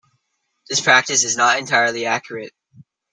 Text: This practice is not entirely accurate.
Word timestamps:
This 0.67 0.81
practice 0.81 1.23
is 1.23 1.37
not 1.37 1.59
entirely 1.59 2.07
accurate. 2.07 2.53